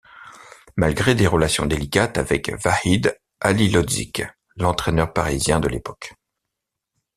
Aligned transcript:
Malgré 0.77 1.13
des 1.13 1.27
relations 1.27 1.67
délicates 1.67 2.17
avec 2.17 2.49
Vahid 2.63 3.19
Halilhodžić, 3.39 4.23
l’entraîneur 4.55 5.13
parisien 5.13 5.59
de 5.59 5.67
l’époque. 5.67 6.15